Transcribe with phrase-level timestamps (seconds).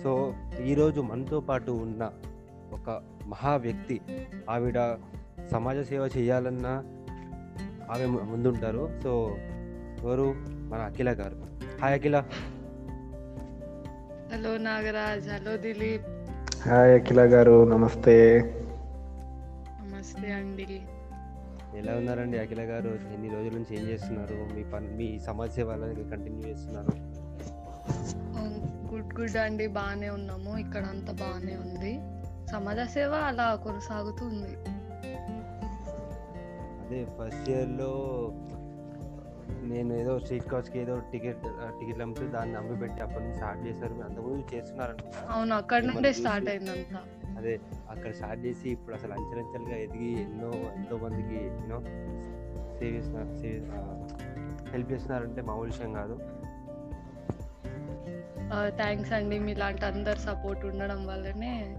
[0.02, 2.10] So ఈరోజు మనతో పాటు ఉన్న
[2.72, 4.00] ఒక మహా వ్యక్తి
[4.50, 4.74] ఆవిడ
[5.50, 6.66] సమాజ సేవ చేయాలన్న
[7.90, 8.90] ఆమె ము- ముందుంటారు.
[9.02, 9.36] సో
[10.02, 10.34] ఎవరు?
[10.46, 11.36] మన అఖిల గారు.
[11.82, 12.24] Hi Akhila.
[14.32, 16.06] Hello Nagaraj hello Dilip
[16.68, 17.64] hi Akhila గారు.
[17.64, 18.40] నమస్తే.
[20.20, 20.64] నమస్తే అండి.
[21.78, 22.90] ఎలా ఉన్నారండి అఖిల గారు?
[23.14, 24.36] ఎన్ని రోజుల నుంచి ఏం చేస్తున్నారు?
[24.54, 25.68] మీ పని మీ సమాజ సేవ
[26.10, 26.92] కంటిన్యూ చేస్తున్నారు?
[28.90, 29.66] గుడ్ గుడ్ అండి.
[29.76, 30.52] బాగానే ఉన్నాము.
[30.64, 31.92] ఇక్కడ అంతా బాగానే ఉంది.
[32.52, 34.52] సమాజ సేవ అలా కొనసాగుతుంది
[36.82, 37.92] అదే ఫస్ట్ ఇయర్లో
[39.72, 41.42] నేను ఏదో స్ట్రీట్ కాస్ట్కి ఏదో టికెట్
[41.78, 43.96] టికెట్లు అమ్మితే దాన్ని అమ్మి పెట్టి అప్పటి నుంచి స్టార్ట్ చేశారు.
[44.08, 44.96] అంతకుముందు చేస్తున్నారు
[45.30, 47.00] అవును అక్కడ నుండే స్టార్ట్ అయిందంతా.
[47.40, 51.80] అదే అక్కడ స్టార్ట్ చేసి ఇప్పుడు అసలు అంచెలంచెలుగా ఎదిగి ఎన్నో ఎంతో మందికి యూనో
[52.78, 53.64] సేవ్ చేస్తున్నారు సేవ్
[54.72, 56.16] హెల్ప్ చేస్తున్నారంటే మామూలు విషయం కాదు.
[58.76, 59.38] థ్యాంక్స్ అండి.
[59.38, 61.76] మీలాంటి అందరు సపోర్ట్ ఉండడం వల్లనే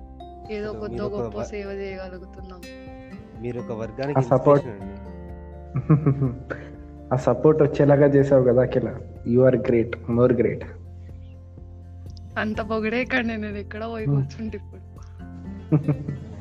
[0.53, 2.61] ఏదో కొద్దో ఒక గొప్ప సేవ చేయగలుగుతున్నాం.
[3.41, 4.97] మీరు ఒక వర్గానికి అండి.
[7.13, 8.89] ఆ సపోర్ట్ వచ్చేలాగా చేసావు కదా Akhila.
[9.28, 10.66] You are great more great
[12.38, 14.16] అంత పొగడే ఇక్కడ నేను ఎక్కడ పోయి Hmm.
[14.16, 14.91] కూర్చుంటే ఇప్పుడు.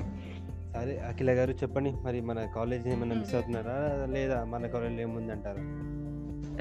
[0.74, 1.92] సరే అఖిల గారు చెప్పండి.
[2.04, 3.34] మరి మన కాలేజ్ ఏమైనా మిస్.
[3.34, 4.06] అవుతున్నారా?
[4.10, 5.62] లేదా మన కాలేజ్లో ఏముంది అంటారు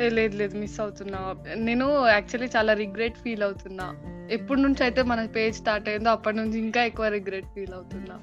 [0.01, 1.35] ఏ, లేదు లేదు మిస్ అవుతున్నా.
[1.55, 3.95] నేను యాక్చువల్లీ చాలా రిగ్రెట్ ఫీల్ అవుతున్నా.
[4.31, 8.17] ఎప్పటి నుంచి అయితే మన పేజ్ స్టార్ట్ అయిందో అప్పటి నుంచి ఇంకా ఎక్కువ రిగ్రెట్ ఫీల్ అవుతున్నా.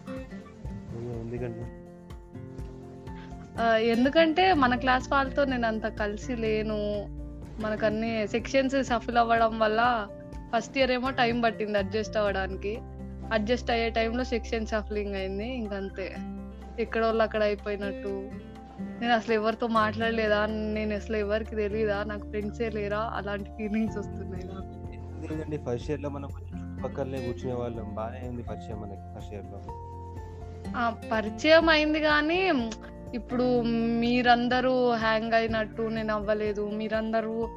[3.77, 6.79] ఎందుకంటే మన క్లాస్ వాళ్ళతో నేను అంత కలిసి లేను.
[7.63, 10.09] మనకు అన్ని సెక్షన్స్ సఫల్ అవ్వడం వల్ల
[10.57, 12.79] ఫస్ట్ ఇయర్ ఏమో టైం పట్టింది అడ్జస్ట్ అవ్వడానికి.
[13.33, 15.55] అడ్జస్ట్ అయ్యే టైంలో సెక్షన్ సఫలింగ్ అయింది.
[15.55, 16.17] ఇంకంతే
[16.79, 18.31] ఎక్కడ వాళ్ళు అక్కడ అయిపోయినట్టు.
[19.01, 20.47] నేను అసలు ఎవరితో మాట్లాడలేదా?
[20.47, 23.11] నేను అసలు ఎవరికి తెలియదా నాకు ఫ్రెండ్సే లేరా?
[23.15, 24.73] అలాంటి ఫీలింగ్స్ వస్తున్నాయి నాకు.
[25.23, 27.95] లేదండి ఫస్ట్ ఇయర్లో మనం చుట్టుపక్కలనే కూర్చునే వాళ్ళం.
[27.95, 29.61] బాగానే ఉంది పరిచయం మనకి ఫస్ట్ ఇయర్లో.
[31.13, 32.71] పరిచయం అయింది కానీ
[33.15, 33.63] ఇప్పుడు
[34.01, 36.71] మీరందరూ హ్యాంగ్ అయినట్టు నేను అవ్వలేదు.
[36.71, 37.49] మీరందరూ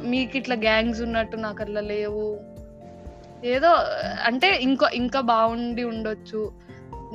[0.00, 2.40] మీకు ఇట్లా గ్యాంగ్స్ ఉన్నట్టు నాకు అట్లా లేవు.
[3.44, 3.70] ఏదో
[4.26, 6.42] అంటే ఇంకో ఇంకా బాగుండి ఉండొచ్చు.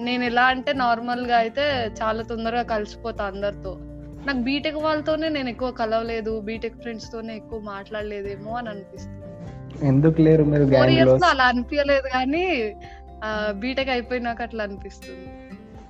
[0.08, 1.66] నేను ఎలా అంటే నార్మల్గా అయితే
[2.00, 3.72] చాలా తొందరగా కలిసిపోతా అందరితో.
[4.28, 9.24] నాకు బీటెక్ వాళ్ళతోనే నేను ఎక్కువ కలవలేదు బీటెక్ ఫ్రెండ్స్ తోనే ఎక్కువ మాట్లాడలేదేమో అని అనిపిస్తుంది.
[9.88, 10.98] ఎందుకు లేరు మీరు ఫోర్ గ్యాంగ్లో?
[10.98, 12.46] ఇయర్స్లో అలా అనిపించలేదు కానీ
[13.62, 15.26] బీటెక్ అయిపోయినాక అట్లా అనిపిస్తుంది.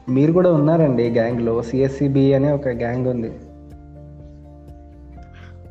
[0.09, 3.31] మీరు కూడా ఉన్నారండి గ్యాంగ్లో సిఎస్సిబి అనే ఒక గ్యాంగ్ ఉంది.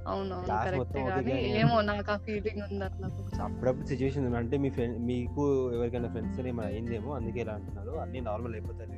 [0.07, 1.55] అవునవును కరెక్ట్ కానీ gang.
[1.61, 3.07] ఏమో నాకు ఆ ఫీలింగ్ ఉంది అట్లా.
[3.45, 5.45] అప్పుడప్పుడు సిచ్యువేషన్ అంటే మీ ఫ్రెండ్ మీకు
[5.75, 8.93] ఎవరికైనా ఫ్రెండ్స్ ఏమైనా అయిందేమో అందుకే ఇలా అంటున్నారు అన్ని నార్మల్ అయిపోతాయి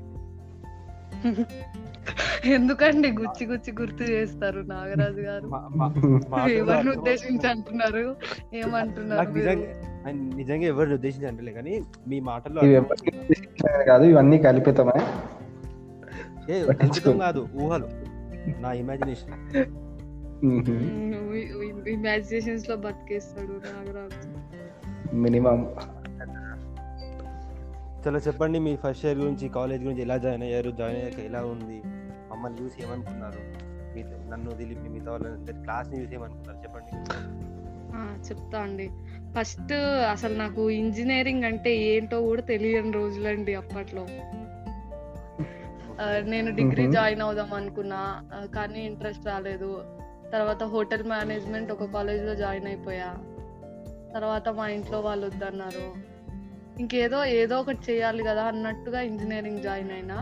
[2.56, 5.46] ఎందుకండి గుచ్చి గుచ్చి గుర్తు చేస్తారు నాగరాజు గారు
[6.52, 7.46] ఎవరిని ఉద్దేశించి.
[7.48, 8.02] అంటున్నారు
[8.54, 9.32] ఏమంటున్నారు?
[10.36, 11.74] నిజంగా ఎవరిని ఉద్దేశించి అంటలే కానీ
[12.08, 12.60] మీ మాటల్లో
[13.88, 14.96] కాదు ఇవన్నీ కల్పితమే
[16.48, 16.58] ఏ.
[16.74, 17.88] కల్పితం కాదు ఊహలు
[18.60, 19.34] నా ఇమాజినేషన్
[21.90, 24.48] ఇమాజినేషన్స్లో బతికేస్తాడు నాగరాజు.
[25.16, 25.74] మినిమం.
[28.08, 30.70] చలో చెప్పండి మీ ఫస్ట్ ఇయర్ గురించి కాలేజ్ గురించి ఎలా జాయిన్ అయ్యారు?
[30.70, 31.82] జాయిన్ అయ్యాక ఎలా ఉంది?
[32.30, 33.38] మమ్మల్ని చూసి ఏమనుకున్నారు?
[33.94, 36.58] మీ నన్ను మీ మిగతా వాళ్ళందరి క్లాస్ని చూసి ఏమనుకున్నారు?
[36.58, 37.10] చెప్పండి.
[37.94, 38.90] ఆ, చెప్తా అండి.
[39.38, 39.72] ఫస్ట్
[40.12, 44.06] అసలు నాకు ఇంజనీరింగ్ అంటే ఏంటో కూడా తెలియని రోజులండి అప్పట్లో.
[46.20, 46.90] నేను డిగ్రీ.
[46.90, 49.82] జాయిన్ అవుదాం అనుకున్నా కానీ ఇంట్రెస్ట్ రాలేదు.
[50.32, 53.14] తర్వాత హోటల్ మేనేజ్మెంట్ ఒక కాలేజ్లో జాయిన్ అయిపోయా.
[54.14, 56.08] తర్వాత మా ఇంట్లో వాళ్ళు వద్దన్నారు.
[56.80, 60.16] ఇంకేదో ఏదో ఒకటి చేయాలి కదా అన్నట్టుగా ఇంజనీరింగ్ జాయిన్ అయినా.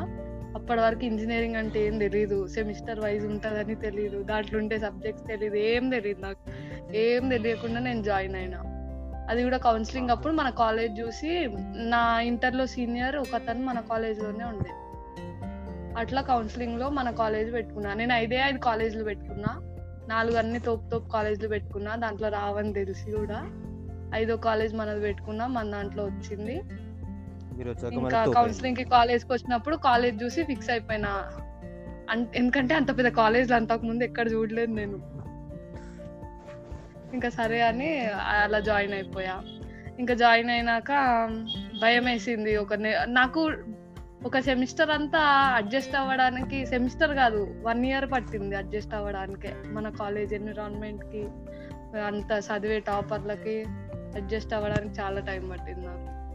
[0.54, 5.90] అప్పటి వరకు ఇంజనీరింగ్ అంటే ఏం తెలియదు సెమిస్టర్ వైజ్ ఉంటుందని తెలియదు దాంట్లో ఉండే సబ్జెక్ట్స్ తెలియదు ఏం
[5.90, 6.50] తెలియదు నాకు.
[6.96, 8.62] ఏం తెలియకుండా నేను జాయిన్ అయినా.
[9.30, 14.70] అది కూడా కౌన్సిలింగ్ అప్పుడు మన కాలేజ్ చూసి నా ఇంటర్లో సీనియర్ ఒక అతను మన కాలేజ్లోనే ఉండే.
[16.00, 17.94] అట్లా కౌన్సిలింగ్లో మన కాలేజ్ పెట్టుకున్నా.
[17.94, 19.75] నేను ఐదే ఐదు కాలేజీలు పెట్టుకున్నా.
[20.08, 23.46] నాలుగు అన్ని తోపు తోపు కాలేజీలు పెట్టుకున్నా దాంట్లో రావని తెలిసి కూడా
[24.14, 26.62] ఐదో కాలేజ్ మనది పెట్టుకున్నా మన దాంట్లో వచ్చింది.
[27.92, 31.32] ఇంకా కౌన్సిలింగ్కి కాలేజ్కి వచ్చినప్పుడు కాలేజ్ చూసి ఫిక్స్ అయిపోయినా.
[32.34, 35.16] ఎందుకంటే అంత పెద్ద కాలేజ్ అంతకు ముందు ఎక్కడ చూడలేదు నేను.
[37.14, 38.06] ఇంకా సరే అని
[38.42, 39.42] అలా జాయిన్ అయిపోయా.
[39.98, 40.92] ఇంకా జాయిన్ అయినాక
[41.82, 42.74] భయం వేసింది ఒక
[43.08, 43.50] నాకు
[44.26, 45.18] ఒక సెమిస్టర్ అంతా
[45.56, 49.54] అడ్జస్ట్ అవ్వడానికి సెమిస్టర్ కాదు వన్ ఇయర్ పట్టింది అడ్జస్ట్ అవ్వడానికే.
[49.66, 51.22] మన కాలేజ్ ఎన్విరాన్మెంట్కి
[51.98, 53.64] అంత చదివే టాపర్లకి
[54.16, 56.25] అడ్జస్ట్ అవ్వడానికి చాలా టైం పట్టింది నాకు.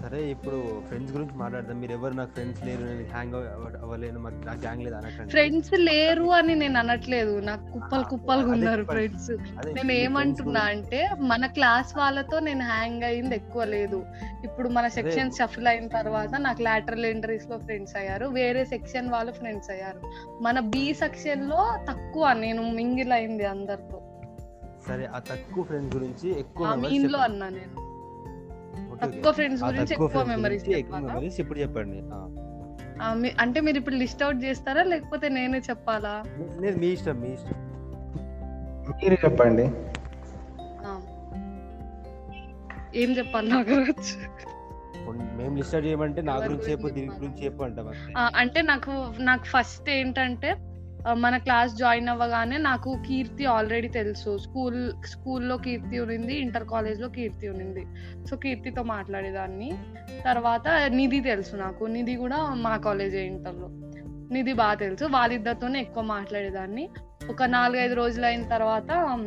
[0.00, 1.80] సరే ఇప్పుడు ఫ్రెండ్స్ గురించి మాట్లాడదాం.
[1.80, 4.20] మీరు ఎవరు నాకు ఫ్రెండ్స్ లేరు నేను హ్యాంగ్ అవ్వలేను.
[4.20, 5.30] మాకు నా గ్యాంగ్ లేదు అనకండి.
[5.30, 7.40] ఫ్రెండ్స్ లేరు అని నేను అనట్లేదు.
[7.40, 8.84] నాకు కుప్పలు కుప్పలుగా ఉన్నారు.
[8.84, 9.30] ఫ్రెండ్స్
[9.66, 14.06] నేను ఏమంటున్నా అంటే మన క్లాస్ వాళ్ళతో నేను హ్యాంగ్ అయింది ఎక్కువ లేదు.
[14.44, 18.26] ఇప్పుడు మన సెక్షన్ షఫిల్ అయిన తర్వాత నాకు లాటరల్ ఎంట్రీస్లో ఫ్రెండ్స్ అయ్యారు.
[18.26, 20.00] వేరే సెక్షన్ వాళ్ళు ఫ్రెండ్స్ అయ్యారు.
[20.42, 24.02] మన బి సెక్షన్లో తక్కువ నేను మింగిల్ అయింది అందరితో.
[24.88, 26.66] సరే ఆ తక్కువ ఫ్రెండ్స్ గురించి ఎక్కువ.
[27.16, 27.89] అన్నా నేను.
[29.02, 32.00] తక్కువ ఫ్రెండ్స్ గురించి ఎక్కువ మెమరీస్ మెమరీస్ ఇప్పుడు చెప్పండి?
[33.02, 33.22] ఆ.
[33.40, 34.82] అంటే మీరు ఇప్పుడు లిస్ట్ అవుట్ చేస్తారా?
[34.82, 36.22] లేకపోతే నేనే చెప్పాలా?
[36.60, 37.56] లేదు మీ ఇష్టం మీ ఇష్టం.
[38.90, 39.66] మీరు చెప్పండి.
[40.86, 41.00] ఆ.
[42.94, 44.14] ఏం చెప్పాలి నా గురించి?
[45.36, 47.08] మేము లిస్ట్ అవుట్ చేయమంటే నా గురించి చెప్పు దీని?
[47.08, 47.86] గురించి చెప్పు అంటాం
[48.62, 50.50] నాకు నాకు ఫస్ట్ ఏంటంటే
[51.08, 54.38] మన క్లాస్ జాయిన్ అవ్వగానే నాకు కీర్తి ఆల్రెడీ తెలుసు.
[54.38, 57.86] స్కూల్ స్కూల్లో కీర్తి ఉన్నింది ఇంటర్ కాలేజ్లో కీర్తి ఉన్నింది
[58.26, 59.72] సో కీర్తితో మాట్లాడేదాన్ని.
[60.24, 61.84] తర్వాత నిధి తెలుసు నాకు.
[61.84, 63.68] నిధి కూడా మా కాలేజే ఇంటర్లో.
[64.32, 65.04] నిధి బాగా తెలుసు.
[65.04, 66.88] వాళ్ళిద్దరితోనే ఎక్కువ మాట్లాడేదాన్ని.
[67.30, 69.18] ఒక నాలుగైదు రోజులు అయిన తర్వాత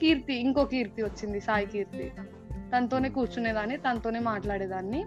[0.00, 2.12] కీర్తి ఇంకో కీర్తి వచ్చింది సాయి కీర్తి.
[2.76, 5.04] తనతోనే కూర్చునేదాన్ని తనతోనే మాట్లాడేదాన్ని.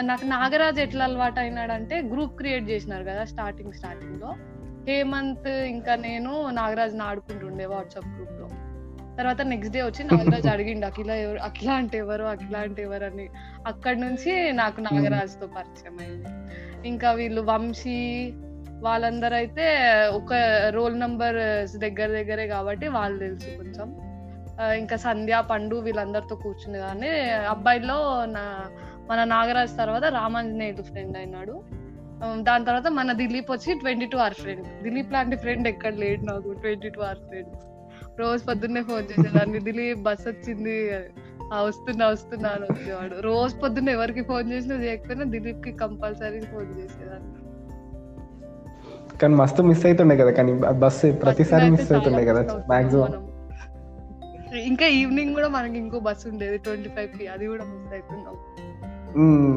[0.00, 4.34] నాకు నాగరాజ్ ఎట్లా అలవాటు అయినాడంటే గ్రూప్ క్రియేట్ చేసినారు కదా స్టార్టింగ్ స్టార్టింగ్లో.
[4.88, 8.46] హేమంత్ ఇంకా నేను నాగరాజ్ ఆడుకుంటుండే వాట్సాప్ గ్రూప్లో
[9.16, 13.26] తర్వాత నెక్స్ట్ డే వచ్చి నాగరాజ్ అడిగిండు అఖిల ఎవరు అఖిల అంటే ఎవరు అఖిల అంటే ఎవరు అని.
[13.66, 16.30] అక్కడి నుంచి నాకు నాగరాజ్తో పరిచయం అయింది.
[16.88, 17.98] ఇంకా వీళ్ళు వంశీ
[18.82, 19.66] వాళ్ళందరూ అయితే
[20.12, 20.32] ఒక
[20.70, 21.38] రోల్ నంబర్
[21.76, 23.88] దగ్గర దగ్గరే కాబట్టి వాళ్ళు తెలుసు కొంచెం.
[24.78, 27.12] ఇంకా సంధ్య పండు వీళ్ళందరితో కూర్చునేదాన్ని
[27.46, 28.44] అబ్బాయిలో నా
[29.10, 31.54] మన నాగరాజ్ తర్వాత రామాంజనేయుడు ఫ్రెండ్ అయినాడు.
[32.42, 34.66] దాని తర్వాత మన దిలీప్ వచ్చి twenty two hour friend.
[34.82, 37.48] Dilip లాంటి ఫ్రెండ్ ఎక్కడ లేడు నాకు ట్వంటీ టూ అవర్ ఫ్రెండ్.
[38.20, 39.58] రోజు పొద్దున్నే ఫోన్ చేసేదాన్ని.
[39.58, 40.76] దిలీప్ బస్ వచ్చింది.
[41.66, 47.34] వస్తున్నా వస్తున్నా అని వచ్చేవాడు రోజు పొద్దున్న ఎవరికి ఫోన్ చేసినా చేయకపోయినా దిలీప్కి కంపల్సరీ ఫోన్ చేసేదాన్ని.
[49.18, 50.30] కానీ మస్తు మిస్ అవుతుండే కదా.
[50.30, 53.30] కానీ బస్సు ప్రతిసారి మిస్ అవుతుండే కదా మాక్సిమం.
[54.58, 57.26] ఇంకా ఈవినింగ్ కూడా మనకి ఇంకో బస్ ఉండేది ట్వంటీ ఫైవ్కి.
[57.26, 58.36] అది కూడా మిస్ అవుతున్నాం.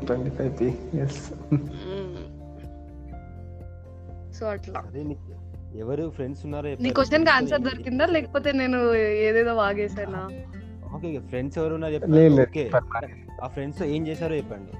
[0.05, 0.67] Twenty five P
[0.99, 1.33] S
[4.43, 4.83] so అట్లా.
[5.75, 6.75] ఎవరు ఫ్రెండ్స్ ఉన్నారో నీ.
[6.75, 7.61] క్వశ్చన్కి Friends ఆన్సర్?
[7.61, 8.05] దొరికిందా?
[8.05, 10.29] లేకపోతే నేను ఏదేదో వాగేసానా
[10.95, 12.41] ఓకే ఫ్రెండ్స్ ఎవరు ఉన్నారు చెప్పండి.
[12.41, 12.71] ఓకే.
[13.43, 14.71] ఆ ఫ్రెండ్స్ ఏం చేశారో చెప్పండి.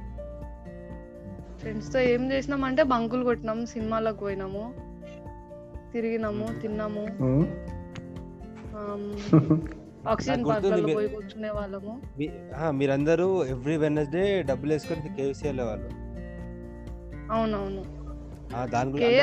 [1.59, 4.73] ఫ్రెండ్స్తో ఏం చేసినాం అంటే బంకులు కొట్టినాం సినిమాలకు పోయినాము.
[5.93, 7.05] తిరిగినాము తిన్నాము.
[10.09, 12.01] ఆక్సిజన్ నాకు గుర్తుంది పార్క్ మీరు- పోయి కూర్చునే వాళ్ళము.
[12.71, 15.89] మీరందరూ ఎవ్రీ వెనస్డే డబ్బులు వేసుకొని కేఎఫ్సీ వెళ్ళేవాళ్ళు.
[17.33, 17.92] అవునవును.
[18.73, 19.15] దాని గురించి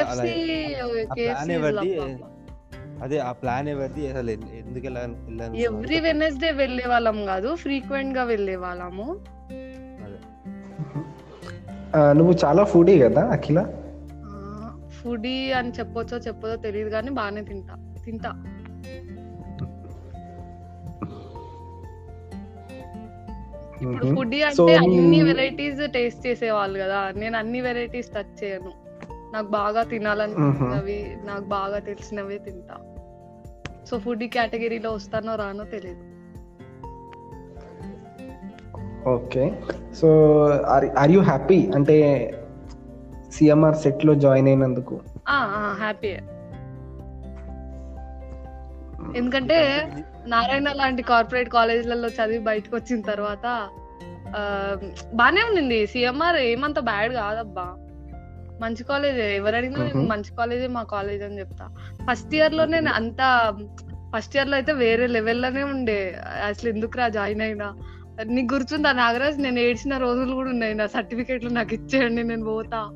[3.03, 4.09] అదే ఆ ప్లాన్ ఎవరిది?
[4.09, 9.17] అసలు ఎందుకు వెళ్ళాలి ఎవ్రీ వెనస్డే వెళ్ళే వాళ్ళం కాదు ఫ్రీక్వెంట్గా వెళ్ళే వాళ్ళము.
[12.13, 13.67] నువ్వు చాలా ఫుడీ కదా అఖిల?
[14.99, 17.75] ఫుడీ అని చెప్పొచ్చో చెప్పదో తెలియదు కానీ బాగానే తింటా
[18.05, 18.33] తింటా.
[23.83, 24.17] ఇప్పుడు.
[24.17, 28.90] ఫుడీ అంటే అన్ని వెరైటీస్ టేస్ట్ చేసేవాళ్ళు కదా నేను అన్ని వెరైటీస్ టచ్ చేయను.
[29.33, 32.77] నాకు బాగా తినాలనిపిస్తున్నవి నాకు బాగా తెలిసినవే తింటా.
[33.91, 36.05] సో ఫుడ్ కేటగిరీలో వస్తానో రానో తెలియదు
[39.09, 39.45] okay.
[40.01, 40.09] So
[41.03, 41.59] are you happy?
[41.75, 41.97] అంటే
[43.33, 44.95] సిఎంఆర్ సెట్లో జాయిన్ అయినందుకు.
[45.79, 46.13] హ్యాపీ
[49.17, 49.59] ఎందుకంటే
[50.27, 53.47] నారాయణ లాంటి కార్పొరేట్ కాలేజీలలో చదివి బయటకు వచ్చిన తర్వాత
[55.15, 55.79] బానే ఉండింది.
[55.87, 57.67] సిఎంఆర్ ఏమంత బ్యాడ్ కాదబ్బా.
[58.61, 59.37] మంచి కాలేజే.
[59.37, 60.03] ఎవరు అడిగినా నేను.
[60.03, 61.69] మంచి కాలేజే మా కాలేజ్ అని చెప్తా.
[62.11, 63.53] ఫస్ట్ ఇయర్లోనే నేను అంత
[64.17, 66.17] ఫస్ట్ ఇయర్లో అయితే వేరే లెవెల్లోనే ఉండే.
[66.47, 67.75] అసలు ఎందుకు రా జాయిన్ అయినా?
[68.25, 69.39] నీకు గుర్తుందా నాగరాజ్?
[69.39, 70.75] నేను ఏడ్చిన రోజులు కూడా ఉన్నాయి.
[70.75, 72.89] నా సర్టిఫికేట్లు నాకు ఇచ్చేయండి నేను పోతా.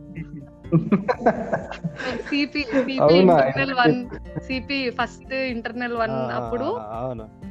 [2.30, 2.92] CP CP?
[2.92, 4.06] Internal one
[4.40, 6.78] CP first internal one అప్పుడు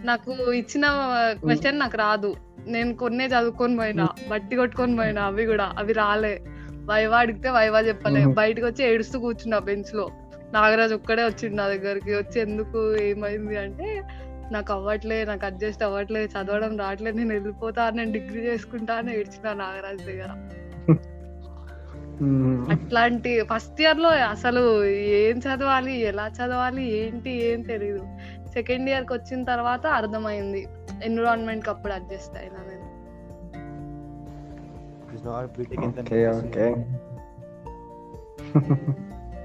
[0.06, 0.86] నాకు ఇచ్చిన
[1.32, 2.36] క్వశ్చన్ నాకు రాదు.
[2.68, 4.10] నేను కొన్నే చదువుకొని పోయినా.
[4.30, 5.22] బట్టి కొట్టుకొని పోయినా.
[5.24, 5.74] అవి కూడా.
[5.78, 6.42] అవి రాలే.
[6.90, 8.26] వైవా అడిగితే వైవా చెప్పలే.
[8.26, 10.06] బయటకు వచ్చి ఏడుస్తూ కూర్చున్నా బెంచ్లో
[10.54, 12.12] నాగరాజ్ ఒక్కడే వచ్చిండు నా దగ్గరికి.
[12.16, 13.88] వచ్చి ఎందుకు ఏమైంది అంటే
[14.52, 20.04] నాకు అవ్వట్లే నాకు అడ్జస్ట్ అవ్వట్లే చదవడం రావట్లేదు నేను వెళ్ళిపోతా నేను డిగ్రీ చేసుకుంటా అని ఏడ్చిన నాగరాజ్
[20.06, 20.32] దగ్గర.
[22.72, 24.84] అట్లాంటి ఫస్ట్ ఇయర్లో అసలు
[25.22, 28.04] ఏం చదవాలి ఎలా చదవాలి ఏంటి ఏం తెలియదు
[28.54, 30.62] సెకండ్ ఇయర్కి వచ్చిన తర్వాత అర్థమైంది.
[31.04, 32.60] ఎన్విరాన్మెంట్కి అప్పుడు అడ్జస్ట్ అయినా
[35.26, 36.76] ఎంత ఓకే ఓకే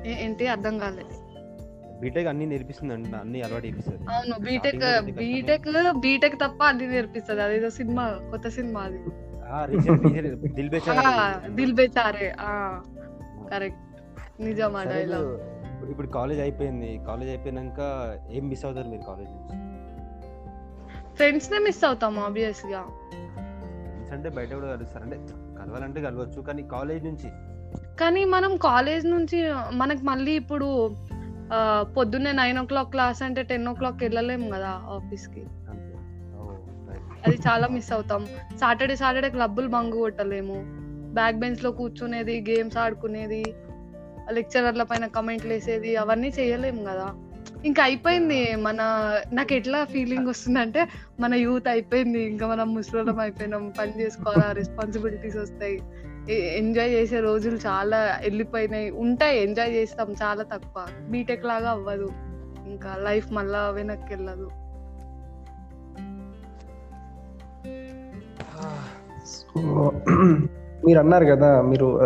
[0.07, 1.29] ఏంటి అర్థం కాలేదు.
[2.01, 3.99] బీటెక్ అన్ని నేర్పిస్తుంది అంట అన్ని అలవాటు చేపిస్తుంది.
[4.11, 7.43] అవును బీటెక్ బీటెక్ బీటెక్ తప్ప అన్ని నేర్పిస్తుంది.
[7.43, 8.99] అదేదో సినిమా కొత్త సినిమా అది.
[10.49, 12.35] దిల్ బేచారా దిల్ బేచారే
[13.51, 13.81] కరెక్ట్.
[14.43, 17.01] నిజం ఆ డైలాగ్ ఇప్పుడు- ఇప్పుడు కాలేజ్ అయిపోయింది.
[17.07, 17.81] కాలేజ్ అయిపోయినాక
[18.31, 19.57] ఏం మిస్ అవుతారు మీరు కాలేజ్ నుంచి?
[21.17, 22.83] ఫ్రెండ్స్ నే మిస్ అవుతాం ఆబ్వియస్గా.
[22.83, 25.05] ఫ్రెండ్స్ అంటే బయట కూడా కలుస్తారు.
[25.05, 25.17] అంటే
[25.69, 27.29] కలవాలంటే కలవచ్చు కానీ కాలేజ్ నుంచి.
[28.01, 29.39] కానీ మనం కాలేజ్ నుంచి
[29.73, 30.69] మనకు మళ్ళీ ఇప్పుడు
[31.97, 35.43] పొద్దున్నే నైన్ ఓ క్లాక్ క్లాస్ అంటే టెన్ ఓ క్లాక్ వెళ్ళలేము కదా ఆఫీస్కి.
[37.27, 38.23] అది చాలా మిస్ అవుతాం.
[38.61, 40.59] సాటర్డే సాటర్డే క్లబ్బులు బంగు కొట్టలేము.
[41.15, 43.43] బ్యాక్ బెంచ్లో కూర్చునేది గేమ్స్ ఆడుకునేది
[44.31, 47.09] లెక్చరర్ల పైన కమెంట్లు వేసేది అవన్నీ చేయలేము కదా.
[47.65, 48.77] ఇంకా అయిపోయింది మన
[49.33, 50.89] నాకు ఎట్లా ఫీలింగ్ వస్తుందంటే
[51.21, 55.83] మన యూత్ అయిపోయింది ఇంకా మనం ముసలోళ్ళం అయిపోయినాం పని చేసుకోవాలా రెస్పాన్సిబిలిటీస్ వస్తాయి.
[56.33, 58.91] ఎంజాయ్ చేసే రోజులు చాలా వెళ్ళిపోయినాయి.
[58.91, 60.87] ఉంటాయి ఎంజాయ్ చేస్తాం చాలా తక్కువ.
[61.09, 62.09] బీటెక్ లాగా అవ్వదు.
[62.67, 64.51] ఇంకా లైఫ్ మళ్ళా వెనక్కి వెళ్ళదు.
[69.27, 69.93] సో
[70.87, 72.01] మీరు అన్నారు కదా మీరు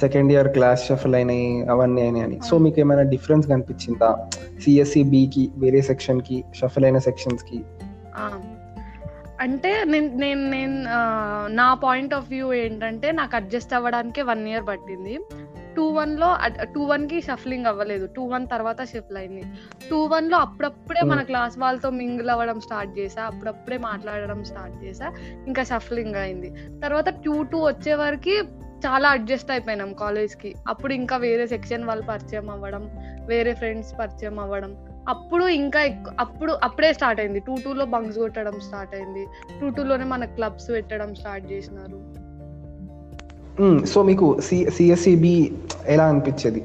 [0.00, 2.38] సెకండ్ ఇయర్ క్లాస్ షఫల్ అయినాయి అవన్నీ అయినాయి అని.
[2.50, 4.28] సో మీకు ఏమైనా డిఫరెన్స్ కనిపించిందా
[4.64, 7.60] సిఎస్సి కి వేరే సెక్షన్కి షఫల్ అయిన సెక్షన్స్కి?
[9.40, 10.76] అంటే నేను నేను నేను
[11.48, 15.14] నా పాయింట్ ఆఫ్ వ్యూ ఏంటంటే నాకు అడ్జస్ట్ అవ్వడానికి వన్ ఇయర్ పట్టింది.
[15.76, 16.30] టూ వన్లో
[16.74, 18.06] టూ వన్కి షఫ్లింగ్ అవ్వలేదు.
[18.16, 19.44] టూ వన్ తర్వాత షఫల్ అయింది
[19.90, 25.08] టూ వన్లో అప్పుడప్పుడే మన క్లాస్ వాళ్ళతో మింగిల్ అవ్వడం స్టార్ట్ చేసా అప్పుడప్పుడే మాట్లాడడం స్టార్ట్ చేసా
[25.46, 26.50] ఇంకా షఫ్లింగ్ అయింది.
[26.82, 28.36] తర్వాత టూ టూ వచ్చే వరకు
[28.86, 32.90] చాలా అడ్జస్ట్ అయిపోయినాం కాలేజ్కి అప్పుడు ఇంకా వేరే సెక్షన్ వాళ్ళు పరిచయం అవ్వడం
[33.26, 34.72] వేరే ఫ్రెండ్స్ పరిచయం అవ్వడం.
[35.08, 35.80] అప్పుడు ఇంకా
[36.20, 37.40] అప్పుడు అప్పుడే స్టార్ట్ అయింది.
[37.40, 39.26] టూ టూ లో బంక్స్ కొట్టడం స్టార్ట్ అయింది.
[39.60, 42.21] టూ టూ లోనే మన క్లబ్స్ పెట్టడం స్టార్ట్ చేసినారు.
[43.86, 44.40] సో మీకు
[44.76, 45.52] సిఎస్సి బి
[45.86, 46.62] ఎలా అనిపించేది?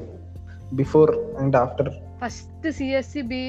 [0.72, 1.90] Before and after
[2.22, 3.40] first CSC B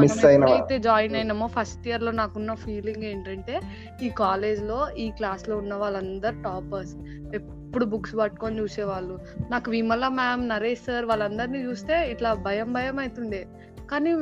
[0.00, 0.54] Miss మనం అయినవా?
[0.54, 3.60] ఎప్పుడైతే జాయిన్ అయినామో ఫస్ట్ ఇయర్లో నాకున్న ఫీలింగ్ ఏంటంటే
[4.02, 6.94] ఈ కాలేజ్లో ఈ క్లాస్లో ఉన్న వాళ్ళందరు టాపర్స్
[7.34, 9.18] ఎప్పుడు బుక్స్ పట్టుకొని చూసేవాళ్ళు.
[9.50, 13.46] నాకు విమల మ్యామ్ నరేష్ సార్ వాళ్ళందరినీ చూస్తే ఇట్లా భయం భయం అవుతుండే
[13.90, 14.12] కానీ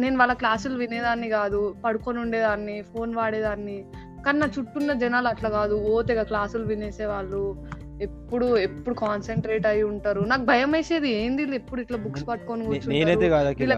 [0.00, 3.84] నేను వాళ్ళ క్లాసులు వినేదాన్ని కాదు పడుకొని ఉండేదాన్ని ఫోన్ వాడేదాన్ని.
[4.26, 7.56] కానీ నా చుట్టూ ఉన్న జనాలు అట్లా కాదు ఓ తెగ క్లాసులు వినేసేవాళ్ళు.
[8.00, 10.20] ఎప్పుడు ఎప్పుడు కాన్సన్ట్రేట్ అయి ఉంటారు.
[10.20, 13.22] నాకు భయం వేసేది ఏంది ఎప్పుడు ఇట్లా బుక్స్ పట్టుకొని కూర్చుంటారు?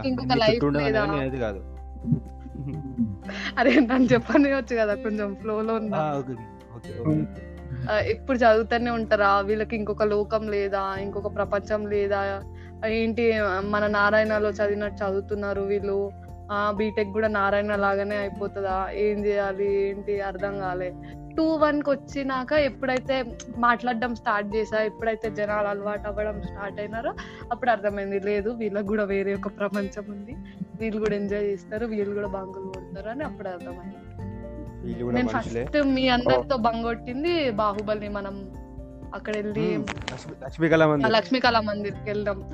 [0.09, 1.03] ఇంకొక ఉండగానే లేదా?
[3.59, 5.75] అరే నన్ను చెప్పనివచ్చు కదా కొంచెం ఫ్లో లో
[7.99, 9.41] ఎప్పుడు చదువుతూనే ఉంటారా?
[9.41, 10.97] వీళ్ళకి ఇంకొక లోకం లేదా?
[11.01, 12.43] ఇంకొక ప్రపంచం లేదా?
[12.87, 13.33] ఏంటి
[13.69, 16.11] మన నారాయణలో చదివినట్టు చదువుతున్నారు వీళ్ళు.
[16.53, 18.87] ఆ బీటెక్ కూడా నారాయణ లాగానే అయిపోతుందా?
[18.93, 19.89] ఏం చేయాలి?
[19.89, 20.21] ఏంటి?
[20.21, 20.93] అర్థం కాలే.
[21.37, 23.25] టూ వన్కి వచ్చినాక ఎప్పుడైతే
[23.57, 27.15] మాట్లాడడం స్టార్ట్ చేసా ఎప్పుడైతే జనాలు అలవాటు అవ్వడం స్టార్ట్ అయినారో
[27.53, 30.37] అప్పుడు అర్థమైంది లేదు వీళ్ళకి కూడా వేరే ఒక ప్రపంచం ఉంది.
[30.81, 33.97] వీళ్ళు కూడా ఎంజాయ్ చేస్తారు వీళ్ళు కూడా బంకులు కొడతారు అని అప్పుడు అర్థమైంది.
[35.15, 38.51] నేను ఫస్ట్ మీ అందరితో బంగొట్టింది బాహుబలి మనం
[39.15, 39.85] అక్కడ వెళ్ళి.
[40.43, 42.45] లక్ష్మి- కళా మందిర్ మందిర్కి వెళ్ళాం.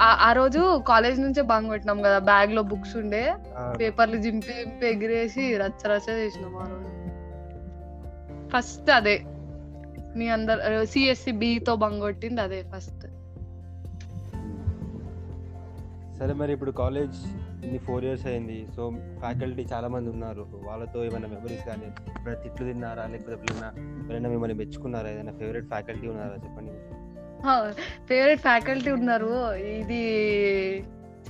[0.00, 3.34] ఆ- రోజు కాలేజ్ నుంచే బంగ్ కొట్టినాం కదా బ్యాగ్లో బుక్స్ ఉండే
[3.80, 7.03] పేపర్లు జింపి జింపి ఎగిరేసి రచ్చ రచ్చ చేసినాం ఆ రోజు.
[8.56, 9.22] ఫస్ట్ అదే.
[10.16, 13.06] మీ అందరు సిఎస్సి బి తో బంగ్ కొట్టింది అదే ఫస్ట్
[16.18, 17.16] సరే మరి ఇప్పుడు కాలేజ్
[17.64, 18.66] ఇన్ని ఫోర్ ఇయర్స్ అయింది.
[18.76, 20.46] సో ఫ్యాకల్టీ చాలా మంది ఉన్నారు.
[20.66, 23.06] వాళ్ళతో ఏమైనా మెమరీస్ కానీ ఎప్పుడైనా తిట్లు తిన్నారా?
[23.06, 23.72] లేకపోతే ఎప్పుడైనా
[24.04, 25.10] ఎవరైనా మిమ్మల్ని మెచ్చుకున్నారా?
[25.10, 26.34] ఏదైనా ఫేవరెట్ ఫ్యాకల్టీ ఉన్నారా?
[26.34, 26.72] చెప్పండి.
[28.06, 29.52] ఫేవరెట్ ఫ్యాకల్టీ ఉన్నారు.
[29.54, 30.04] ఇది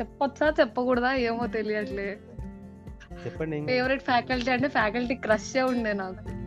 [0.00, 0.54] చెప్పొచ్చా?
[0.60, 1.12] చెప్పకూడదా?
[1.12, 2.18] ఏమో తెలియట్లే.
[3.24, 6.43] చెప్పండి ఫేవరెట్ ఫ్యాకల్టీ అంటే ఫ్యాకల్టీ క్రష్ ఉండే నాకు.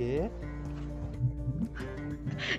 [0.00, 0.12] ఓకే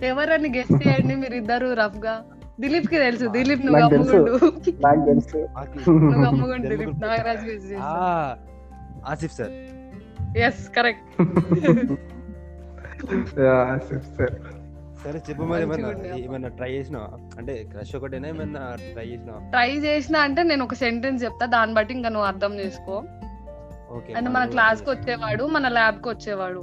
[0.08, 2.14] ఎవరని గెస్ట్ చేయండి మీరు ఇద్దరు రఫ్గా.
[2.60, 4.18] దిలీప్కి తెలుసు దిలీప్ నువ్వు నాకు తెలుసు.
[4.18, 5.40] అమ్ముగుండు నాకు తెలుసు.
[5.54, 6.94] మాకి- నువ్వు అమ్ముగుండు Dilip.
[7.04, 7.46] Nagaraj
[9.06, 9.54] Asif sir.
[10.40, 11.08] Yes correct
[13.32, 14.36] sir.
[15.04, 15.64] సరే చెప్పు మరి
[16.18, 17.10] ఏమన్నా ట్రై చేసినావా?
[17.38, 19.40] అంటే క్రష్ ఒకటేనా ఏమన్నా ట్రై చేసినావా?
[19.50, 22.98] ట్రై చేసిన అంటే నేను ఒక సెంటెన్స్ చెప్తా దాన్ని బట్టి ఇంకా నువ్వు అర్థం చేసుకో.
[23.92, 26.62] ఓకే అంటే మన క్లాస్కి వచ్చేవాడు మన ల్యాబ్కి వచ్చేవాడు.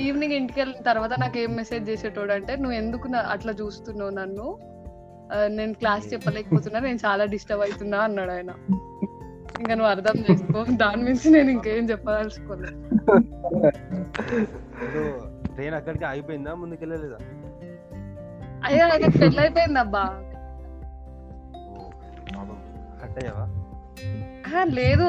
[0.00, 4.58] ఈవినింగ్ ఇంటికి వెళ్ళిన తర్వాత నాకు ఏం మెసేజ్ చేసేటోడు అంటే నువ్వు ఎందుకు అట్లా చూస్తున్నావు నన్ను?
[5.46, 8.50] నేను క్లాస్ చెప్పలేకపోతున్నా నేను చాలా డిస్టర్బ్ అవుతున్నా అన్నాడు ఆయన.
[9.60, 12.78] ఇంకా నువ్వు అర్థం చేసుకో దాని మించి నేను ఇంకేం చెప్పదలుచుకోలేదు.
[14.84, 15.02] ఇప్పుడు
[15.54, 17.18] ట్రైన్ అక్కడికి ఆగిపోయిందా ముందుకు వెళ్ళలేదా
[18.66, 20.04] అయ్యో ఆయనకు పెళ్ళి అయిపోయింది అబ్బా
[24.64, 25.06] లేదు.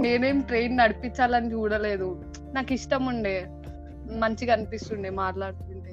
[0.00, 2.24] నేనేం ట్రైన్ నడిపించాలని చూడలేదు.
[2.54, 3.46] నాకు ఇష్టం ఉండే.
[4.18, 5.90] మంచిగా అనిపిస్తుండే మాట్లాడుతుంటే.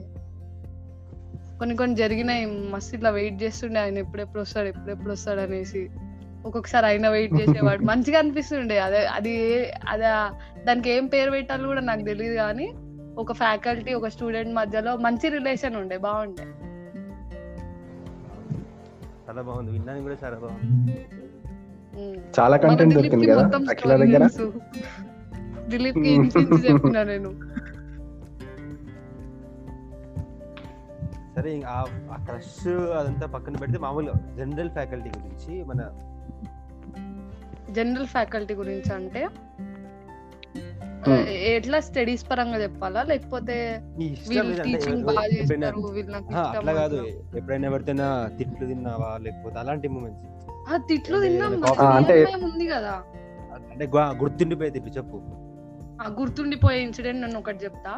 [1.60, 5.90] కొన్ని కొన్ని జరిగినాయి మస్తు ఇట్లా వెయిట్ చేస్తుండే ఆయన ఎప్పుడెప్పుడు వస్తాడు ఎప్పుడెప్పుడు వస్తాడు అనేసి.
[6.46, 7.84] ఒక్కొక్కసారి ఆయన వెయిట్ చేసేవాడు.
[7.84, 8.80] మంచిగా అనిపిస్తుండే.
[8.80, 10.04] అదే అది ఏ- అదే
[10.64, 12.74] దానికి ఏం పేరు పెట్టాలో కూడా నాకు తెలియదు కానీ
[13.18, 16.44] ఒక ఫ్యాకల్టీ ఒక స్టూడెంట్ మధ్యలో మంచి రిలేషన్ ఉండే బాగుండే.
[19.30, 19.72] చాలా బాగుంది.
[19.72, 21.06] విన్నాను కూడా చాలా బాగుంది.
[22.40, 24.18] చాలా కంటెంట్ దొరికింది కదా మొత్తం అఖిల దగ్గర?
[24.18, 24.54] తెలుసు.
[25.68, 26.16] దిలీప్కి
[26.72, 27.34] చెప్పిన నేను.
[31.38, 31.84] సరే ఆ-
[32.26, 32.54] క్రష్
[33.00, 35.82] అదంతా పక్కన పెడితే మామూలుగా జనరల్ ఫ్యాకల్టీ గురించి మన
[37.72, 39.22] జనరల్ ఫ్యాకల్టీ గురించి అంటే
[41.50, 43.04] ఎట్లా స్టడీస్ పరంగా చెప్పాలా?
[43.04, 43.56] లేకపోతే
[46.50, 46.98] అట్లా కాదు.
[47.36, 49.18] ఎప్పుడైనా ఎవరితోనా తిట్లు తిన్నావా?
[49.18, 50.26] లేకపోతే అలాంటి మూమెంట్స్
[50.70, 51.54] ఆ, తిట్లు తిన్నాం
[52.44, 52.96] ఉంది కదా?
[53.72, 53.86] అంటే
[54.20, 55.20] గుర్తుండిపోయే తిట్లు చెప్పు.
[56.02, 57.94] ఆ గుర్తుండిపోయే ఇన్సిడెంట్ నేను ఒకటి చెప్తా.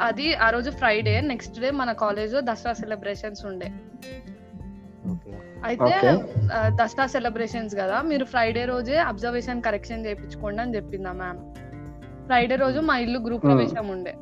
[0.00, 3.68] అది ఆ రోజు ఫ్రైడే నెక్స్ట్ డే మన కాలేజ్ దసరా సెలబ్రేషన్స్ ఉండే.
[5.64, 5.92] అయితే
[6.76, 11.40] దసరా సెలబ్రేషన్స్ కదా మీరు ఫ్రైడే రోజే అబ్జర్వేషన్ కరెక్షన్ చేయించుకోండి అని చెప్పిందా మ్యామ్
[12.26, 13.50] ఫ్రైడే రోజు మా ఇల్లు గ్రూప్ Hmm.
[13.50, 14.12] ప్రవేశం ఉండే.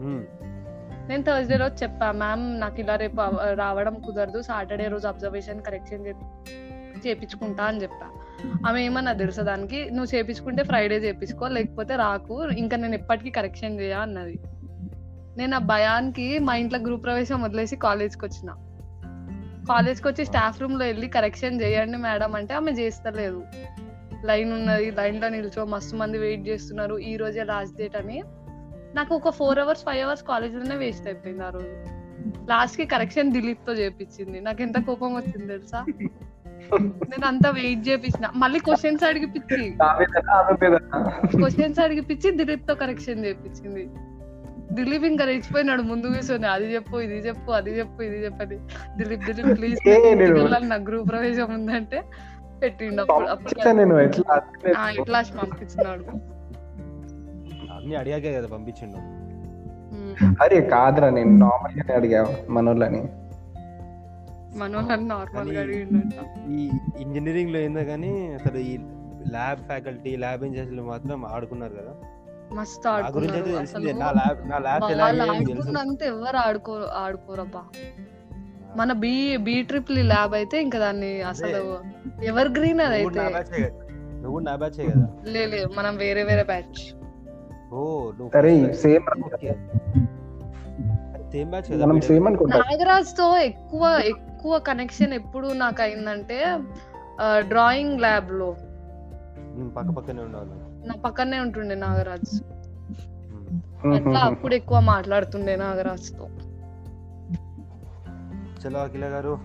[0.00, 0.22] ఉమ్,
[1.08, 3.20] నేను థర్స్డే రోజు చెప్పా మ్యామ్ నాకు ఇలా రేపు
[3.54, 6.04] రావడం కుదరదు సాటర్డే రోజు అబ్జర్వేషన్ కరెక్షన్
[7.06, 8.08] చేపించుకుంటా అని చెప్పా.
[8.66, 9.90] ఆమె ఏమన్నా తెలుసా దానికి?
[9.90, 12.48] నువ్వు చేపించుకుంటే ఫ్రైడే చేపించుకో లేకపోతే రాకు.
[12.48, 14.40] ఇంకా నేను ఎప్పటికీ కరెక్షన్ చేయ అన్నది.
[15.36, 18.50] నేను ఆ భయానికి మా ఇంట్లో గ్రూప్ ప్రవేశం వదిలేసి కాలేజ్కి వచ్చిన.
[19.68, 23.42] కాలేజ్కి వచ్చి స్టాఫ్ రూమ్లో వెళ్ళి కరెక్షన్ చేయండి మేడం అంటే ఆమె చేస్తలేదు.
[24.24, 26.98] లైన్ ఉన్నది లైన్లో నిల్చో మస్తు మంది వెయిట్ చేస్తున్నారు.
[26.98, 28.22] ఈ రోజే లాస్ట్ డేట్ అని.
[28.94, 32.02] నాకు ఒక ఫోర్ అవర్స్ ఫైవ్ అవర్స్ కాలేజ్లోనే వేస్ట్ అయిపోయింది ఆ రోజు.
[32.50, 34.40] లాస్ట్కి కరెక్షన్ దిలీప్తో చేపించింది.
[34.40, 35.86] నాకు ఎంత కోపం వచ్చింది తెలుసా?
[37.10, 39.60] నేను అంతా వెయిట్ చేపించిన మళ్ళీ క్వశ్చన్స్ అడిగిపించి.
[41.36, 43.84] క్వశ్చన్స్ అడిగిపించి దిలీప్తో కరెక్షన్ చేపించింది
[44.72, 46.46] దిలీప్ ఇంకా రెచ్చిపోయినాడు ముందు కూర్చొని.
[46.46, 48.58] అది చెప్పు ఇది చెప్పు అది చెప్పు ఇది చెప్పని.
[48.98, 49.78] దిలీప్ దిలీప్ ప్లీజ్
[50.64, 52.00] నా గ్రూప్ ప్రవేశం ఉందంటే
[52.62, 53.50] పెట్టిండు అప్పుడు అప్పుడు
[55.00, 56.04] ఇట్లా పంపించినాడు.
[57.76, 59.00] అన్ని అడిగాకే కదా పంపించిండు.
[60.42, 63.02] అరే కాదురా నేను నార్మల్ గానే అడిగా మనోళ్ళని.
[64.52, 65.62] మనోహర్ నార్మల్గా
[66.56, 66.62] ఈ
[66.98, 68.72] ఇంజనీరింగ్లో ఏందో కానీ అసలు ఈ
[69.30, 71.92] ల్యాబ్ ఫ్యాకల్టీ ల్యాబ్ ఇంజనీర్లు మాత్రం ఆడుకున్నారు కదా.
[72.54, 73.52] మస్తు అయితే ఆడుకున్నారు
[76.10, 77.62] ఎవరు ఆడుకో ఆడుకోరబ్బా.
[78.76, 81.60] మన బి బి ట్రిపుల్ ల్యాబ్ అయితే ఇంకా దాన్ని అసలు
[82.24, 83.24] ఎవర్ గ్రీన్ అదైతే
[83.58, 83.70] కదా.
[84.22, 85.06] నువ్వు నా బ్యాచే కదా.
[85.32, 86.80] లే లే, మనం వేరే వేరే బ్యాచ్
[87.72, 87.80] ఓ
[88.34, 89.06] అరే సేమ్
[91.32, 92.00] సేమ్ బ్యాచ్ కదా మనం.
[92.02, 92.58] సేమ్ అనుకుంటా.
[92.62, 94.28] నాగరాజ్తో ఎక్కువ ఎక్కువ
[94.68, 96.38] కనెక్షన్ ఎప్పుడు నాకు అయిందంటే
[97.38, 98.56] డ్రాయింగ్ ల్యాబ్లో.
[100.86, 102.34] నా పక్కనే ఉంటుండే నాగరాజ్.
[103.94, 106.28] అట్లా అప్పుడు ఎక్కువ మాట్లాడుతుండే నాగరాజ్తో
[108.62, 109.38] చలో అఖిల గారు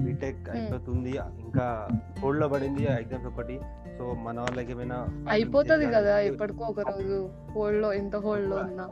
[0.00, 1.10] బీటెక్ అయిపోతుంది.
[1.44, 3.60] ఇంకా హోల్డ్లో పడింది ఎగ్జామ్స్ ఒకటి.
[3.98, 7.30] సో మన వాళ్ళకి ఏమైనా అయిపోతది కదా ఎప్పటికో ఒక రోజు.
[7.50, 8.88] హోల్డ్లో ఎంత హోల్డ్లో ఉన్నా.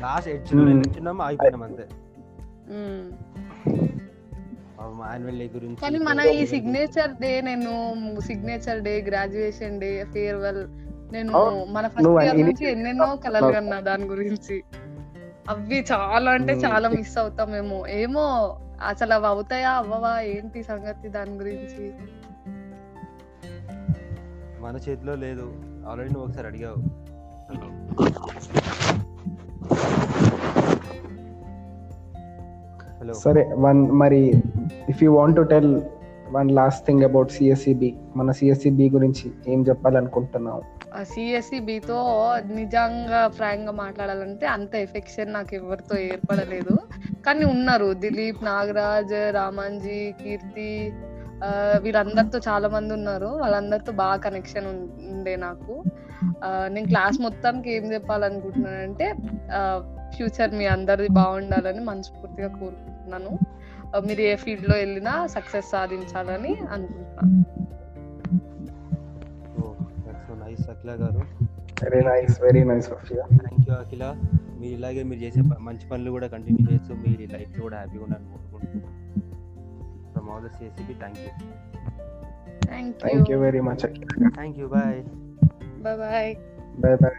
[0.00, 1.88] లాస్ట్ ఎడ్జ్ అయిపోయినాం అంతే.
[3.66, 7.72] యాన్యువల్ డే గురించి కానీ మన ఈ సిగ్నేచర్ డే నేను
[8.20, 10.68] signature day graduation day farewell
[11.12, 11.64] నేను.
[11.64, 14.62] మన ఫస్ట్ ఇయర్ నుంచి ఎన్నెన్నో కలలు కన్నా దాని గురించి.
[15.48, 17.86] అవి చాలా అంటే చాలా మిస్ అవుతామేమో.
[17.86, 21.92] ఏమో అసలు అవి అవుతాయా అవ్వవా ఏంటి సంగతి దాని గురించి?
[24.60, 25.52] మన చేతిలో లేదు.
[25.88, 27.08] ఆల్రెడీ నువ్వు ఒకసారి అడిగావు.
[33.14, 34.42] సరే వన్ మరి
[34.88, 35.82] if you want to tell
[36.30, 40.62] one last thing about CSCB మన సిఎస్సిబి గురించి ఏం చెప్పాలనుకుంటున్నావు?
[40.94, 41.98] ఆ సిఎస్సి బితో
[42.54, 46.78] నిజంగా ఫ్రాంక్గా మాట్లాడాలంటే అంత ఎఫెక్షన్ నాకు ఎవరితో ఏర్పడలేదు.
[47.26, 50.92] కానీ ఉన్నారు దిలీప్ నాగరాజ్ రామాంజీ కీర్తి
[51.82, 53.26] వీళ్ళందరితో చాలా మంది ఉన్నారు.
[53.26, 54.66] వాళ్ళందరితో బాగా కనెక్షన్
[55.12, 55.82] ఉండే నాకు.
[56.68, 59.14] నేను క్లాస్ మొత్తానికి ఏం చెప్పాలనుకుంటున్నానంటే
[60.16, 62.97] ఫ్యూచర్ మీ అందరిది బాగుండాలని మనస్ఫూర్తిగా కోరుకుంటున్నాను.
[63.96, 67.44] ఆ, మీరు ఏ ఫీల్డ్లో వెళ్ళినా సక్సెస్ సాధించాలని అనుకుంటున్నాను.
[70.26, 71.22] సో నైస్ అఖిల గారు.
[71.82, 74.04] Very nice very nice of you thank you Akhila.
[74.60, 78.94] మీరు ఇలాగే మీరు చేసే మంచి పనులు కూడా కంటిన్యూ చేస్తూ మీ లైఫ్ కూడా హ్యాపీగా ఉండాలని కోరుకుంటున్నాను.
[80.12, 81.30] From all the CSCB thank you
[83.00, 83.84] thank you very much
[84.34, 85.02] thank you bye
[85.82, 86.34] bye bye
[86.78, 87.12] bye bye